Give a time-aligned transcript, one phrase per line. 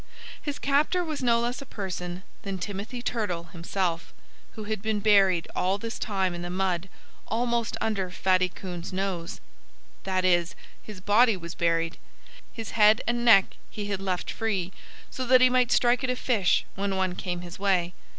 [0.41, 4.15] His captor was no less a person than Timothy Turtle himself,
[4.53, 6.89] who had been buried all this time in the mud
[7.27, 9.39] almost under Fatty Coon's nose.
[10.03, 11.97] That is, his body was buried.
[12.51, 14.73] His head and neck he had left free,
[15.11, 17.93] so that he might strike at a fish when one came his way.